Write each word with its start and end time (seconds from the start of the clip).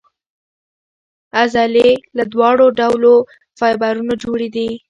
عضلې 1.39 1.89
له 2.17 2.23
دواړو 2.33 2.65
ډولو 2.79 3.15
فایبرونو 3.59 4.13
جوړې 4.23 4.49
دي. 4.55 4.69